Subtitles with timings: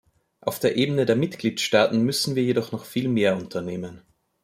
[0.39, 4.01] Auf der Ebene der Mitgliedstaaten müssen wir jedoch noch viel mehr unternehmen.